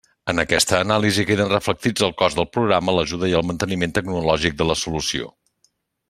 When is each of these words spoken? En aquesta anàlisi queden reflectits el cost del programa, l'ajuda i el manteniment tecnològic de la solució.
En 0.31 0.41
aquesta 0.43 0.77
anàlisi 0.83 1.25
queden 1.31 1.51
reflectits 1.51 2.05
el 2.09 2.15
cost 2.23 2.39
del 2.39 2.49
programa, 2.55 2.95
l'ajuda 2.99 3.29
i 3.33 3.39
el 3.41 3.45
manteniment 3.53 3.93
tecnològic 4.01 4.57
de 4.63 4.69
la 4.71 4.79
solució. 4.85 5.29